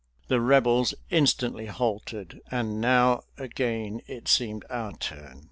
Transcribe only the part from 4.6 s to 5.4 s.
our turn.